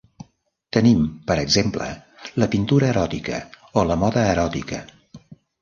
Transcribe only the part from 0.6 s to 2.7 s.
Tenim, per exemple, la